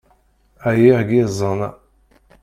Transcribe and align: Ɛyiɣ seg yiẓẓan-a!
Ɛyiɣ 0.71 0.97
seg 1.01 1.09
yiẓẓan-a! 1.15 1.69